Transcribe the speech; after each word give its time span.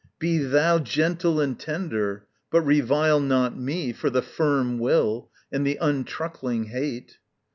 _Be 0.17 0.39
thou 0.39 0.79
Gentle 0.79 1.39
and 1.39 1.59
tender! 1.59 2.25
but 2.49 2.61
revile 2.61 3.19
not 3.19 3.55
me 3.55 3.93
For 3.93 4.09
the 4.09 4.23
firm 4.23 4.79
will 4.79 5.29
and 5.51 5.63
the 5.63 5.77
untruckling 5.79 6.69
hate. 6.69 7.19